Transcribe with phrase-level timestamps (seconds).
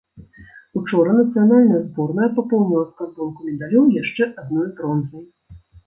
[0.79, 5.23] Учора нацыянальная зборная папоўніла скарбонку медалёў яшчэ адной бронзай.